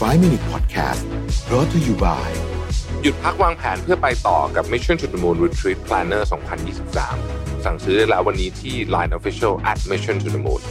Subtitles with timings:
[0.00, 1.02] 5 Minute Podcast
[1.48, 2.28] brought to you by
[3.02, 6.22] หยุดพักวางแผนเพื่อไปต่อกับ Mission to the Moon Retreat Planner
[6.98, 10.62] 2023 สั่งซื้อได้แล้ววันนี้ที่ Line Official at Mission to the Moon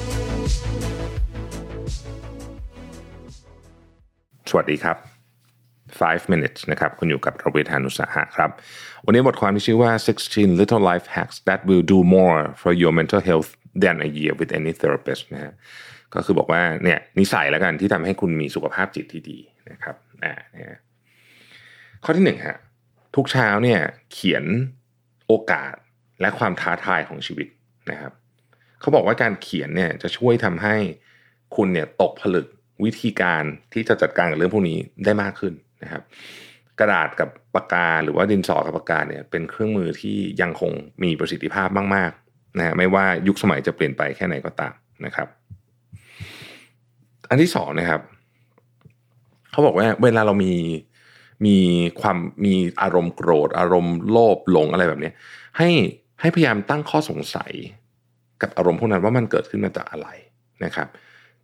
[4.50, 4.98] สวัสดีครับ
[6.02, 8.50] 5 minutes นะครับคุณอยู่กับระเวทานุสาหะครับ
[9.06, 9.92] วันนี้บทความที่ชื่อว่า
[10.26, 13.50] 16 little life hacks that will do more for your mental health
[13.84, 15.54] than a year with any therapist นะฮะ
[16.16, 19.40] ก็คือบอกว่าเนี่ยนิสัยแล้วกันที่ทำให้คุณมีสุขภาพจิตที่ดี
[19.72, 20.80] นะครับอ่าเนี่ย
[22.04, 22.58] ข้อที่หนึ่งฮะ
[23.16, 23.80] ทุกเช้าเนี่ย
[24.14, 24.46] เขียน
[25.28, 25.74] โอกาส
[26.22, 27.48] และความท้าทายของชีวิต
[27.92, 28.14] นะครับ
[28.82, 30.76] เขาบอกว่าการเขียนเนี่ยจะช่วยทำให้
[31.56, 32.48] คุณเนี่ยตกผลึก
[32.84, 36.04] วิธีการที่จะจัดการกับเรื่องพวกนี้ได้มากขึ้นนะครับ
[36.80, 40.72] กระดาษกับปากกาหรือว่าดินสอกับปากกาเนี่ยเป็นเครื่องมือที่ยังคง
[41.04, 44.74] มีประสิทธิภาพมากๆนะฮะไม่ว่ายุคสมัยจะเปลี่ยนไปแค่ไหนก็ตาม
[45.06, 45.28] นะครับ
[47.30, 48.02] อันที่สองนะครับ
[49.52, 50.54] เขาบอกว่าเวลาเรามี
[51.46, 51.58] มี
[52.02, 55.12] ความมีอารมณ์โกรธ อารมณ์โลภหลงอะไรแบบนี้
[55.58, 55.70] ให้
[56.22, 57.52] ให้พยายามตั้งข้อสงสัย
[58.42, 60.08] กับอารมณ์พวกนั้นว่ามันเกิดขึ้นมาจากอะไร
[60.66, 60.88] นะครับ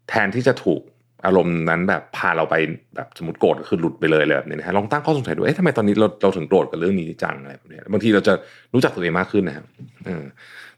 [0.10, 0.82] แทนที่จะถูก
[1.26, 2.56] อารมณ์นั้นแบบพาเราไป
[2.96, 8.34] แบบสมมติโกรธคือหลุดไปเลยเลยแบบนี้นะฮะลองตั้งข้อสงสัยดูเอ๊ะทำไมตอนนี้เราเราถึงโกรธกับเรื่องนี้จังอะไรแบบนี้บางทีเราจะ
[8.74, 9.66] รู้จักตัวเองมากขึ้นนะครับ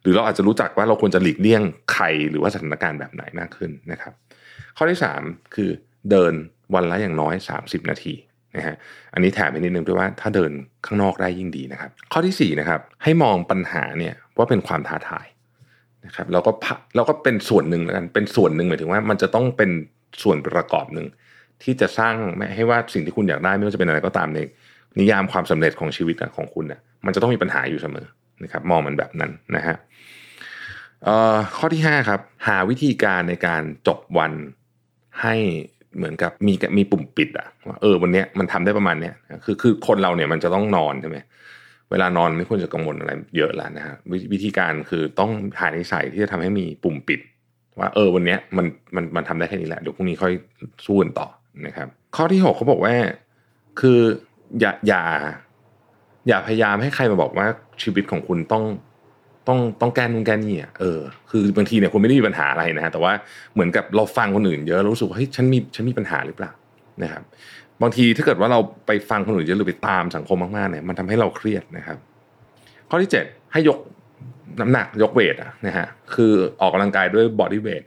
[0.01, 1.61] หรือเราอาจจะรู้จักว่าเราควรจะหลีกเลี่ยง
[1.93, 4.13] ใครหรือว่าสถานการณ์แบบไหนมากขึ้นนะครับ
[4.77, 5.69] ข้อที่ 3 คือ
[6.11, 6.33] เดิน
[6.73, 8.13] วันละอย่างน้อย 30 นาที
[8.55, 8.75] นะฮะ
[9.13, 10.51] อันนี้แถมไปนิดนึงด้วยว่าถ้าเดิน
[10.85, 15.27] ข้างนอกได้ยิ่งดีนะครับ ข้อที่4นะครับให้มองปัญหาเนี่ยว่าเป็นความท้าทาย
[16.05, 16.51] นะครับแล้วก็
[16.95, 19.71] เราก็เป็นส่วนหนึ่งแล้วกันเป็นส่วนหนึ่งหมายถึงว่ามันจะต้องเป็น
[20.23, 21.07] ส่วนประกอบหนึ่ง
[21.63, 22.13] ที่จะสร้าง
[22.55, 24.39] ให้ว่าสิ่งที่คุณอยากได้ไม่ว่าจะเป็นอะไรก็ตามใน
[24.99, 28.07] นิยามความสำเร็จของชีวิตของคุณเนี่ยมันจะต้องมีปัญหาอยู่เสมอ
[28.43, 29.75] นะครับ มองมันแบบนั้นนะฮะ
[31.57, 34.33] ข้อที่5ครับหาวิธีการในการจบวัน
[35.21, 35.35] ให้
[35.97, 39.13] เหมือนกับมีมีปุ่มปิดอะว่าเออวันนี้มันทำได้ประมาณเนี้ย
[39.45, 41.17] คือคือคนเราเนี่ยมันจะต้องนอนใช่ไหม
[41.91, 43.95] เวลานอนไม่ควรจะกังวลอะไรเยอะแล้วนะฮะ
[44.33, 47.19] วิธีการคือต้องหานิสัยที่จะทำให้มีปุ่มปิด
[47.79, 50.33] ว่าเออวันนี้มันมันมันทำได้แค่นี้แหละเดี๋ยวพรุ่งนี้ค่อย
[50.85, 51.27] สู้กันต่อ
[51.67, 52.95] นะครับ ข้อที่หกเขาบอกว่า
[53.79, 53.99] คือ
[54.59, 55.03] อย่าอย่า
[56.27, 57.47] อย่าพยายามให้ใครมาบอกว่า
[57.81, 58.63] ชีวิตของคุณต้อง
[59.47, 60.99] ต้องต้องแก้นู่นแก้นี่อะเออ
[61.31, 63.13] คือบางทีเนี่ยคุณไม่ได้มีปัญหาอะไรนะฮะแต่ว่า
[63.53, 66.51] เหมือนกับเราฟังคนอื่นเยอะรู้สึกว่าเฮ้ยฉันมีฉันมีปัญหาหรือเปล่า
[67.03, 67.23] นะครับ
[67.81, 71.97] บางทีถ้าเกิดว่าเราไปฟังคนอื่นเยอะหรือไปตามสังคมมากๆเนี่ยมันทำให้เราเครียดนะครับ
[72.89, 73.77] ข้อที่เจ็ดให้ยก
[74.61, 77.83] น้ำหนักยกเวทอะนะฮะคือออกกำลังกายด้วยบอดี้เวท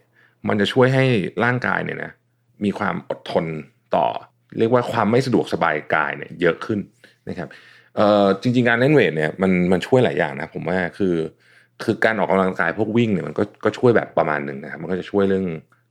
[0.49, 1.05] มันจะช่วยให้
[1.45, 2.11] ร่างกายเนี่ยนะ
[2.65, 3.45] มีความอดทน
[3.97, 4.07] ต่อ
[4.59, 6.79] เรียกว่าความไม่สะดวกสบายกายเนี่ยเยอะขึ้น
[7.29, 7.49] นะครับ
[7.97, 11.15] เอ่อจริงๆการเล่นเวทเนี่ยมันมันช่วยหลายอย่างนะผมว่าคือ
[11.85, 15.47] คือการออกกำลังกายพวกวิ่งเนี่ยมันก็ก็ช่วยแบบประมาณหนึ่งนะครับมันก็จะช่วยเรื่อง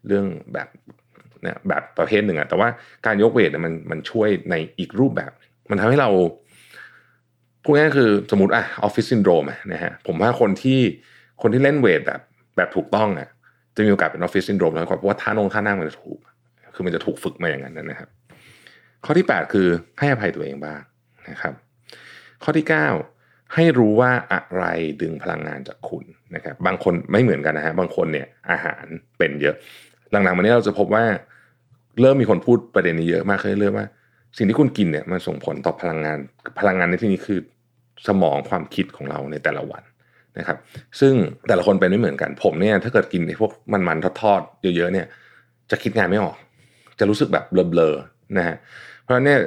[0.08, 0.68] เรื่องแบบ
[1.44, 2.68] เนี่ยแบบประเภทหนึ่งอะแต่ว่า
[3.06, 5.32] การยกเวทเนี่ยมันมันช่วยในอีกรูปแบบ
[5.70, 6.10] มันทำให้เรา
[7.64, 10.80] พูดง่ายคือสมมติอะออฟฟิศซินโดรมนะฮะผมว่าคนที่
[11.42, 12.22] คนที่เล่น weight แบบ
[12.58, 13.30] แบบถูกต้องอะ
[13.76, 16.20] จะมีโอกาสเป็นออฟฟิศซินโดรมน้อยกว่าเพราะว่าท่านงท่านั่งมันจะถูก
[16.76, 18.10] คือมันจะถูกฝึกมาอย่างนั้นนะครับ
[19.06, 19.68] ข้อที่ 8 คือ
[20.00, 20.80] ให้อภัยตัวเองบ้าง
[21.30, 21.54] นะครับ
[22.44, 22.74] ข้อที่ 9
[23.56, 24.64] ให้รู้ว่าอะไร
[25.02, 26.04] ดึงพลังงานจากคุณ
[26.36, 28.86] นะครับบางคนไม่เหมือนกันนะฮะบางคนเนี่ยอาหาร
[29.18, 29.56] เป็นเยอะ
[30.12, 31.04] หลังๆมานี้เราจะพบว่า
[32.02, 33.86] เริ่มมีคนพูดประเด็นนี้เยอะมากขึ้นเรื่อยว่า
[34.38, 36.18] สิ่งที่คุณกินเนี่ยมันส่งผลต่อพลังงาน
[36.60, 37.40] พลังงานในที่นี้คือ
[38.08, 39.84] สมองความคิดของเราในแต่ละวัน
[40.38, 40.58] นะครับ
[41.00, 41.14] ซึ่ง
[41.48, 43.52] แต่ละคนเป็นไม่เหมือนกัน ผมเนี่ยถ้าเกิดกินพวก
[43.88, 45.08] มันๆทอดๆเยอะๆเนี่ย
[45.72, 46.36] จะคิดงานไม่ออก
[47.00, 48.56] จะรู้สึกแบบเบลอๆนะฮะ
[49.04, 49.40] เพราะเนี่ย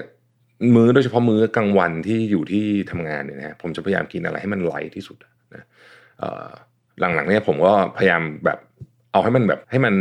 [0.76, 5.16] มื้อโดยเฉพาะมื้อกลางวันที่อยู่ที่ทำงานเนี่ยนะผมจะพยายามกินอะไรให้มันไลท์ที่สุด
[5.54, 5.64] นะ
[7.00, 8.58] หลังๆเนี่ยผมก็พยายามแบบ
[9.12, 9.94] เอาให้มันแบบให้มัน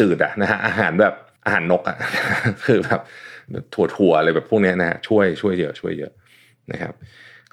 [0.00, 1.96] จืดๆอะนะฮะอาหารแบบอาหารนกอะ
[2.66, 3.00] คือแบบ
[3.74, 6.12] ถั่วๆอะไรแบบพวกนี้นะฮะช่วยช่วยเยอะช่วยเยอะ
[6.72, 6.94] นะครับ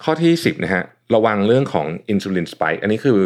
[0.04, 0.84] ข้อที่สิบนะฮะ
[1.16, 3.20] ระวังเรื่องของอินซูลินสไปค์อันนี้คือ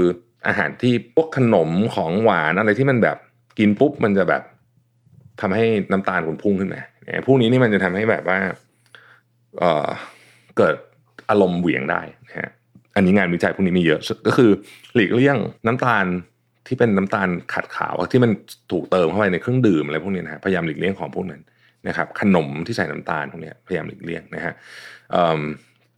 [0.47, 3.17] อาหารที่พวกขนมของหวานอะไรที่มันแบบ
[3.59, 4.43] กินปุ๊บมันจะแบบ
[5.41, 6.81] ทำให้น้ำตาลคุณพุ่งขึ้นมา
[7.25, 8.39] พวกนี้นี่มันจะทำให้แบบว่า
[10.57, 10.75] เกิด
[11.29, 12.49] อารมณ์เหวี่ยงได้นะฮะ
[12.95, 14.51] อันนี้งานวิจัยพวกนี้มีเยอะก็คือ
[14.95, 15.37] หลีกเลี่ยง
[15.67, 16.05] น้ำตาล
[16.67, 18.31] ที่เป็นน้ำตาลขัดขาวที่มัน
[18.71, 21.41] ถูกเติมเข้าไปในเครื่องดื่มอะไรพวกนี้นะฮะพยายามหลีกเลี่ยงของพวกนั้น
[21.87, 24.53] นะครับขนมที่ใส่น้ำตาลพวกนี้พยายามหลีกเลี่ยงนะฮะ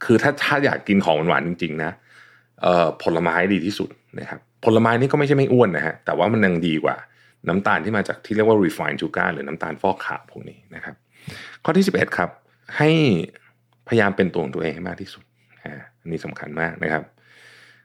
[0.04, 1.90] คือถ้าถ้าอยากกินของหวานจริงๆนะ
[3.02, 3.90] ผลไม้ดีที่สุด
[4.20, 6.96] นะครับผลไม้นี่ก็ไม่ใช่ไม่อ้วนนะฮะแต่ว่ามันยังดีกว่า
[7.48, 10.94] น้ำตาลที่มาจากที่เรียกว่า refined sugar หรือน้ำตาลฟอกขาวพวกนี้นะครับ
[11.64, 12.30] ข้อที่ 11 ครับ
[12.76, 12.90] ให้
[13.88, 15.24] พยายามเป็นตัวของตัวเองให้มากที่สุด
[16.00, 17.02] อันนี้สำคัญมากนะครับ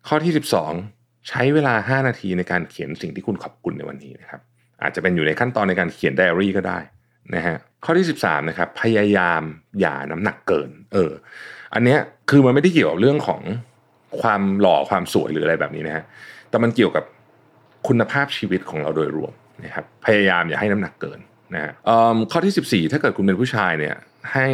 [0.08, 0.34] ข้อที่
[0.78, 4.42] 12 ใช้เวลา 5 นาทีในการเขียนสิ่งที่คุณขอบคุณในวันนี้นะครับ
[4.82, 6.80] อาจจะเป็นอยู่ในขั้นตอนในการเขียนไดอารี่ก็ได้
[7.36, 9.42] นะฮะข้อที่ 13นะครับพยายาม
[9.80, 11.12] อย่าน้ำหนักเกิน เออ
[11.74, 13.42] อันเนี้ยคือมันไม่ได้เกี่ยวกับเรื่องของ
[14.22, 16.04] ความหล่อความสวยหรืออะไรแบบนี้นะฮะ
[16.50, 17.04] แต่มันเกี่ยวกับ
[17.88, 19.34] คุณภาพชีวิตของเราโดยรวม
[19.64, 21.20] นะครับพยายามอย่าให้น้ำหนักเกิน
[21.56, 21.72] นะฮะ
[22.32, 23.96] ข้อที่ 14 ถ้าเกิดคุณเป็นผู้ชายเนี่ย
[24.34, 24.48] ให้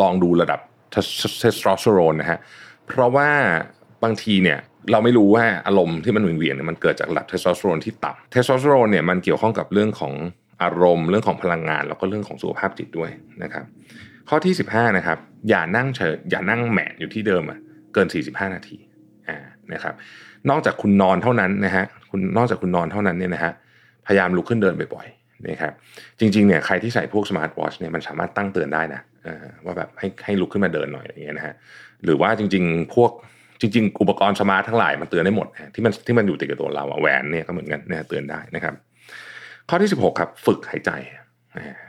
[0.00, 0.60] ลองดูระดับ
[0.90, 0.96] เท
[1.52, 2.38] สโทสเตอโรนนะฮะ
[2.86, 3.28] เพราะว่า
[4.04, 4.58] บางทีเนี่ย
[4.92, 10.14] เราไม่รู้ว่าอารมณ์ที่มันวนเวียนเนี่ยมันเกิดจากระดับเทสโทสเตอโรนที่ต่ำเทสโทสเตอโรนเนี่ยมันเกี่ยวข้องกับเรื่องของ
[10.62, 13.10] อารมณ์เรื่องของพลังงาน แล้วก็เรื่องของสุขภาพจิตด้วย
[13.42, 13.64] นะครับ
[14.28, 15.18] ข้อที่ 15นะครับ
[15.48, 17.58] อย่านั่งเฉยอย่านั่งแหมะอยู่ที่เดิมอะ
[17.94, 18.78] เกิน 45 นาที
[19.28, 19.38] อ่า
[19.72, 19.94] นะครับ
[20.50, 23.52] นอกจากคุณนอนเท่านั้นนะฮะคุณนอกจากคุณนอนเท่านั้นเนี่ยนะฮะ
[24.06, 25.72] พยายามลุกขึ้นเดินบ่อยๆนะครับ
[26.18, 29.00] จริงๆเนี่ยใครที่ใส่พวก smart watch เนี่ยมันสามารถตั้งเตือนได้นะ
[29.64, 31.54] ว่าแบบให้ให้ลุกขึ้นมาเดินหน่อยอย่างเงี้ยนะฮะ
[32.04, 33.10] หรือว่าจริง ๆ พวก
[33.60, 38.74] จริง ๆ อุปกรณ์ smart ทั้งหลายมันเตือนได้หมดที่มันที่มันอยู่ติดกับตัวเราแหวนเนี่ยก็เหมือนกันเนี่ยเตือนได้นะครับ
[39.68, 40.90] ข้อที่ 16 ครับ ฝึกหายใจ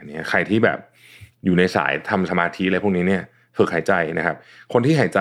[0.06, 0.78] เนี่ยใครที่แบบ
[1.44, 3.22] อยู่ในสายทำสมาธิอะไรพวกนี้เนี่ย
[3.58, 4.36] ฝึกหายใจนะครับ
[4.72, 5.20] คนที่หายใจ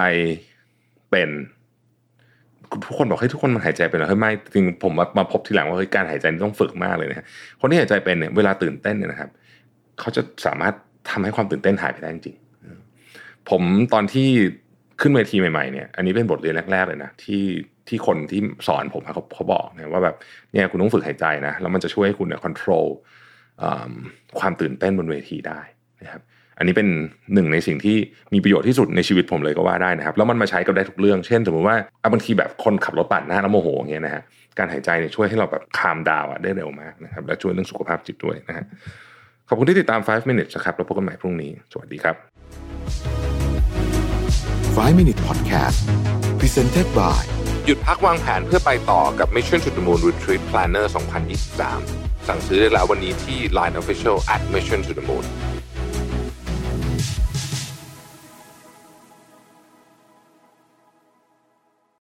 [1.12, 1.30] เป็น
[2.88, 7.26] ทุกคนบอกให้ทุกคนมันหายใจเป็นเหรอเฮ้ยไม่จริงผมมามาพบทีหลังว่าเฮ้ยการหายใจต้องฝึกมากเลยนะ
[7.62, 9.30] คนที่หายใจเป็นเนี่ยเวลาตื่นเต้นเนี่ยนะครับ
[10.00, 10.74] เขาจะสามารถ
[11.12, 12.38] ทำให้ความตื่นเต้นหายไปได้จริง
[13.50, 13.62] ผม
[13.94, 14.28] ตอนที่
[15.02, 17.44] ขึ้นเวทีใหม่ๆเนี่ย อันนี้เป็นบทเรียนแรก ๆ เลยนะที่
[17.88, 20.16] ที่คนที่สอนผมเขาเขาบอกนี่ยว่าแบบ
[20.54, 23.92] เนี่ยคุณต้องฝึกหายใจนะแล้วมันจะช่วยให้คุณเนี่ยควบคุม
[24.40, 25.62] ความตื่นเต้นบนเวทีได้
[26.04, 26.22] นะครับ
[26.58, 26.88] อันนี้เป็น
[27.34, 27.98] หนึ่งในสิ่งที่
[28.34, 31.78] มีประโยชน์ที่สุดในชีวิตผมเลยก็ว่าได้นะครับ แล้วมันมาใช้กับได้ทุกเรื่อง เช่น สมมติว่า
[32.14, 34.24] บางทีแบบคนขับรถปาดหน้าแล้วโมโหอย่างเงี้ยนะฮะ
[34.58, 38.66] การหายใจเนี่ยช่วยให้เราแบบคามดาวได้เร็วมากนะครับ และช่วยเรื่องสุขภาพจิตด้วยนะฮะ
[39.50, 42.16] ขอบคุณที่ติดตาม 5 minutes นะครับแล้วพบกันใหม่พรุ่งนี้ สวัสดีครับ
[44.78, 45.80] 5 minute podcast
[46.40, 47.22] presented by
[47.66, 50.86] หยุดพักวางแผนเพื่อไปต่อกับ Mission to the Moon Retreat Planner
[51.56, 55.26] 2023 สั่งซื้อได้แล้ววันนี้ที่ Line Official at Mission to the Moon